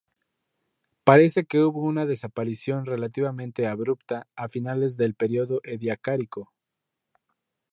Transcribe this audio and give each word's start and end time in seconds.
Parece 1.03 1.45
que 1.45 1.59
hubo 1.61 1.81
una 1.83 2.07
desaparición 2.07 2.87
relativamente 2.87 3.67
abrupta 3.67 4.25
a 4.35 4.49
finales 4.49 4.97
del 4.97 5.13
periodo 5.13 5.61
Ediacárico. 5.63 6.51